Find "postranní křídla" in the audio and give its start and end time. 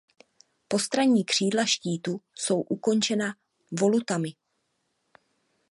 0.67-1.65